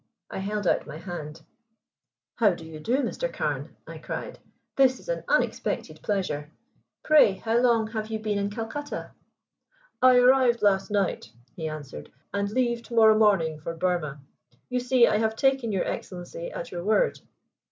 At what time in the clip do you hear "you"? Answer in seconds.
2.65-2.79, 8.07-8.17, 14.69-14.79